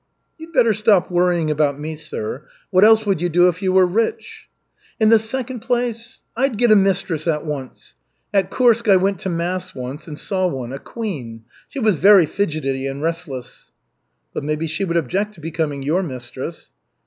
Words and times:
"You'd 0.39 0.51
better 0.51 0.73
stop 0.73 1.11
worrying 1.11 1.51
about 1.51 1.79
me, 1.79 1.95
sir. 1.95 2.47
What 2.71 2.83
else 2.83 3.05
would 3.05 3.21
you 3.21 3.29
do 3.29 3.47
if 3.49 3.61
you 3.61 3.71
were 3.71 3.85
rich?" 3.85 4.49
"In 4.99 5.09
the 5.09 5.19
second 5.19 5.59
place, 5.59 6.21
I'd 6.35 6.57
get 6.57 6.71
a 6.71 6.75
mistress 6.75 7.27
at 7.27 7.45
once. 7.45 7.93
At 8.33 8.49
Kursk 8.49 8.87
I 8.87 8.95
went 8.95 9.19
to 9.19 9.29
mass 9.29 9.75
once 9.75 10.07
and 10.07 10.17
saw 10.17 10.47
one 10.47 10.73
a 10.73 10.79
queen! 10.79 11.43
She 11.67 11.77
was 11.77 11.97
very 11.97 12.25
fidgety 12.25 12.87
and 12.87 13.03
restless." 13.03 13.71
"But 14.33 14.43
maybe 14.43 14.65
she 14.65 14.83
would 14.85 14.97
object 14.97 15.35
to 15.35 15.39
becoming 15.39 15.83
your 15.83 16.01
mistress." 16.01 16.71